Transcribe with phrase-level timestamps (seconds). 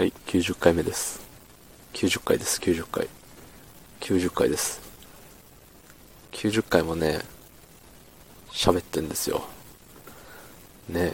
[0.00, 1.20] はい、90回目です。
[1.92, 3.06] 90回です、90回。
[4.00, 4.80] 90回です。
[6.32, 7.18] 90回もね、
[8.50, 9.44] 喋ってんですよ。
[10.88, 11.12] ね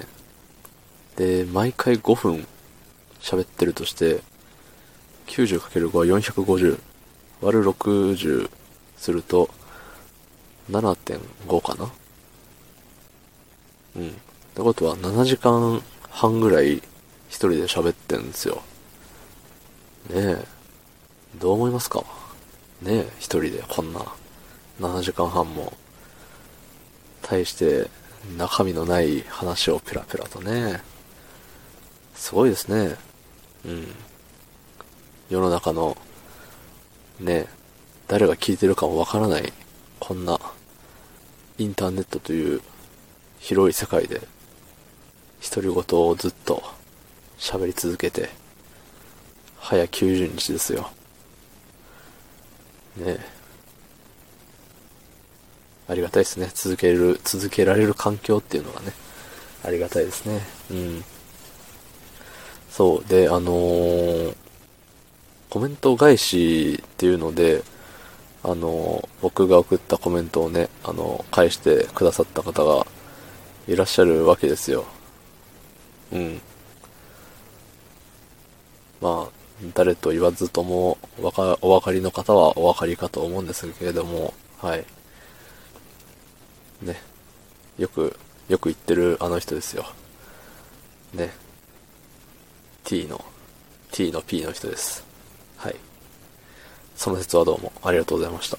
[1.18, 1.42] え。
[1.42, 2.46] で、毎回5分
[3.18, 4.20] 喋ってるとして、
[5.26, 6.78] 90×5 は450。
[7.40, 8.48] 割る60
[8.96, 9.50] すると、
[10.70, 11.90] 7.5かな
[13.96, 14.08] うん。
[14.10, 14.12] っ
[14.54, 16.76] てことは7時間半ぐらい
[17.28, 18.62] 一人で喋ってんですよ。
[20.10, 20.44] ねえ。
[21.38, 22.04] どう思いますか？
[22.82, 24.00] ねえ、一人でこんな
[24.80, 25.72] 7時間半も、
[27.22, 27.88] 対して
[28.36, 30.80] 中身のない話をペラペラとね。
[32.14, 32.96] すごいですね。
[33.64, 33.88] うん。
[35.28, 35.96] 世の中の、
[37.18, 37.48] ねえ、
[38.08, 39.52] 誰が聞いてるかもわからない、
[39.98, 40.38] こんな、
[41.58, 42.60] インターネットという
[43.40, 44.20] 広い世界で、
[45.42, 46.62] 独り言をずっと
[47.38, 48.30] 喋り続けて、
[49.68, 50.88] 早90日ですよ。
[52.98, 53.18] ね。
[55.88, 56.48] ありがたいですね。
[56.54, 58.92] 続ける、続けられる環境っていうのがね、
[59.64, 60.40] ありがたいですね。
[60.70, 61.04] うん。
[62.70, 63.04] そう。
[63.08, 64.36] で、あのー
[65.50, 67.64] コメント返しっていうので、
[68.44, 72.86] あのー僕が送ったコメントをね、あのー返してくださった方が
[73.66, 74.84] いらっしゃるわけですよ。
[76.12, 76.40] うん。
[79.00, 84.84] まあ、誰と言わずとも、わか、お分かりの方はお分かりかと思うんですけれども、はい。
[86.82, 87.00] ね。
[87.78, 88.18] よく、
[88.48, 89.86] よく言ってるあの人ですよ。
[91.14, 91.32] ね。
[92.84, 93.24] t の、
[93.92, 95.04] t の p の人です。
[95.56, 95.76] はい。
[96.94, 98.58] その説はどうもありがとうございました。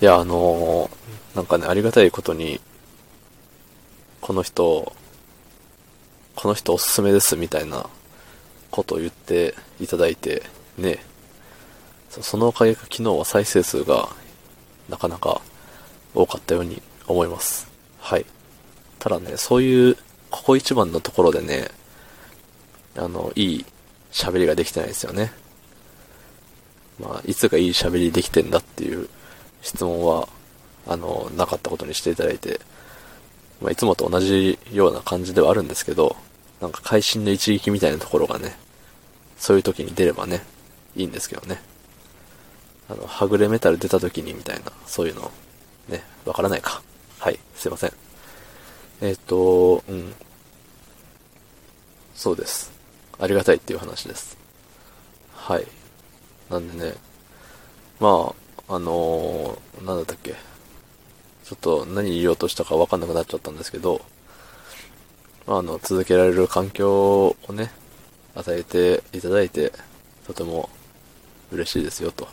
[0.00, 2.60] いや、あのーなんかね、ありがたいことに、
[4.20, 4.92] この人、
[6.36, 7.88] この人おすすめですみたいな
[8.72, 10.42] ことを言っていただいて、
[10.76, 10.98] ね。
[12.10, 14.08] そのおかげか昨日は再生数が
[14.88, 15.40] なかなか
[16.14, 17.70] 多かったように思います。
[18.00, 18.26] はい。
[18.98, 19.96] ただね、そういう、
[20.30, 21.70] ここ一番のところでね、
[22.96, 23.66] あの、いい
[24.10, 25.32] 喋りができてないですよね。
[27.00, 29.08] まあ、いつがいい喋りできてんだっていう
[29.62, 30.28] 質問は、
[30.86, 32.60] あの、なかったことにしていただいて、
[33.60, 36.16] まあ、いつもと同じような感じではあるんですけど、
[36.60, 38.56] なんか会心の一撃みたいなところがね、
[39.42, 40.40] そういう時に出ればね、
[40.94, 41.60] いいんですけどね。
[42.88, 45.32] あの、はぐれメタル出た時にみたいな、そういうの、
[45.88, 46.80] ね、わからないか。
[47.18, 47.92] はい、すいません。
[49.00, 50.14] えっ、と、うん。
[52.14, 52.70] そうです。
[53.18, 54.38] ありがたいっていう話です。
[55.34, 55.66] はい。
[56.48, 56.94] なんでね、
[57.98, 58.32] ま
[58.68, 60.36] あ、あのーなんだったっけ。
[61.44, 64.02] ちょっと何言おうとしたかわかんなくなっちゃったんですけど、
[65.48, 67.72] まあ、あの、続けられる環境をね、
[68.34, 69.72] 与えていただいて、
[70.26, 70.70] とても
[71.50, 72.28] 嬉しいですよ、と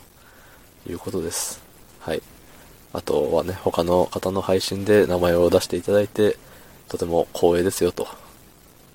[0.88, 1.62] いうことです。
[2.00, 2.22] はい。
[2.92, 6.36] あとはね、他の方の配信で名前を出していただいて、
[6.88, 8.08] とても光栄ですよ、と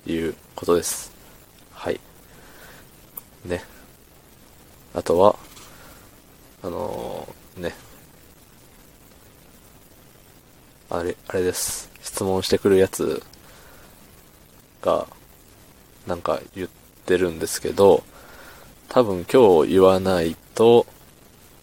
[0.06, 1.12] いうことです。
[1.72, 2.00] はい。
[3.44, 3.64] ね。
[4.94, 5.36] あとは、
[6.62, 7.74] あのーね。
[10.90, 11.88] あれ、あれです。
[12.02, 13.22] 質問してくるやつ
[14.82, 15.06] が、
[16.06, 16.85] なんか言って
[17.16, 18.02] るんですけど、
[18.88, 20.86] 多分今日言わないと、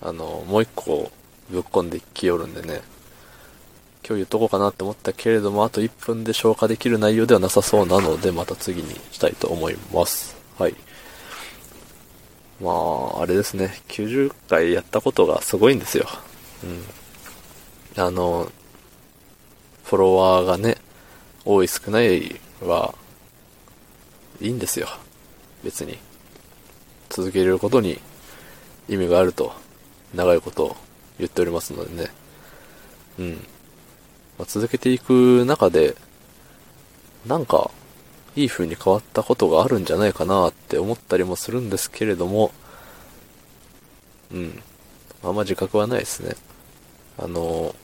[0.02, 1.12] あの、もう一個
[1.50, 2.81] ぶっ込んできよるんでね、
[4.06, 10.36] 今日言っとこうかなって思ったけれども、あと1分で消化できる内容ではなさそうなので、また次にしたいと思います。
[10.59, 10.76] はい。
[12.62, 16.08] まあ、あれですね、90回やったことがすごいんですよ。
[17.96, 18.04] うん。
[18.04, 18.52] あの、
[19.86, 20.78] フォロワーがね、
[21.46, 22.96] 多い少ないは、
[24.42, 24.88] いいんですよ。
[25.63, 25.97] 別に。
[27.09, 28.00] 続けることに
[28.90, 29.53] 意味があると、
[30.16, 30.75] 長いこと
[31.19, 32.12] 言っておりますのでね。
[33.19, 33.34] うん。
[34.40, 35.96] まあ、続けていく中で、
[37.28, 37.69] なんか、
[38.35, 42.51] いい風に変わったことがあるんじゃないかなって思ったりもするんですけれども、
[44.31, 44.63] うん。
[45.24, 46.36] あんま自覚はないですね。
[47.18, 47.75] あの、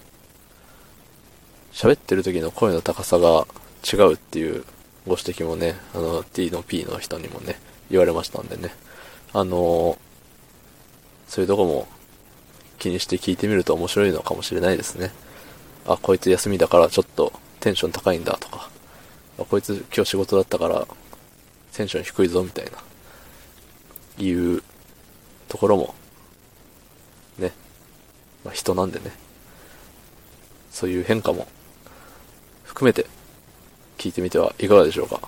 [1.72, 3.46] 喋ってる時の声の高さが
[3.86, 4.66] 違うっていう
[5.08, 7.60] ご指摘もね、あの、T の P の人にもね、
[7.90, 8.74] 言われましたんでね。
[9.34, 9.98] あの、
[11.28, 11.88] そういうとこも
[12.80, 15.12] 気にして聞いてみると面白いのかもしれないですね。
[15.86, 18.70] あ、こいつ休みだからちょっとテンション高いんだとか、
[19.40, 20.88] あこいつ今日仕事だったから
[21.74, 22.72] テンション低いぞみたいな、
[24.24, 24.64] いう
[25.48, 25.96] ところも、
[27.38, 27.52] ね、
[28.44, 29.12] まあ、人なんでね、
[30.72, 31.48] そういう変化も
[32.64, 33.06] 含めて
[33.98, 35.22] 聞いてみてはいかがでしょうか。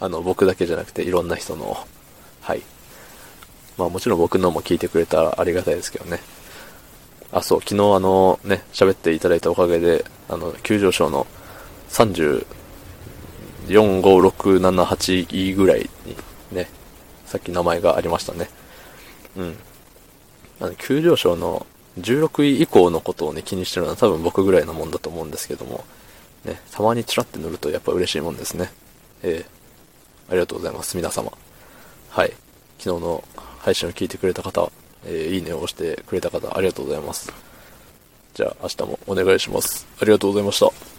[0.00, 1.76] あの、僕だけじゃなくていろんな人の
[2.40, 2.62] はい。
[3.78, 6.20] まあもちろん僕のも聞いてくれたらありがたいですけどね。
[7.32, 11.26] あ、そう、昨日あのね、喋っていただいたおかげで、あの、急上昇の
[11.88, 12.44] 34、
[13.66, 16.16] 5、6、7、8位ぐらいに
[16.52, 16.68] ね、
[17.26, 18.48] さっき名前がありましたね。
[19.36, 19.56] うん。
[20.60, 21.66] あの、急上昇の
[21.98, 25.84] 16位以降のことをね、気にしてるのは多分僕ぐらいのもんだと思うんですけども、
[26.44, 28.70] ね、たまにチラって塗るとやっぱ嬉しいもんですね。
[29.22, 29.53] えー、
[30.28, 31.32] ありがとうございます、皆様。
[32.10, 32.32] はい。
[32.78, 33.24] 昨日の
[33.58, 34.70] 配信を聞いてくれた方、
[35.04, 37.32] えー、いいねを押してくれた方、ありがとうございます。
[38.34, 39.86] じゃあ、明日もお願いします。
[40.00, 40.93] ありがとうございました。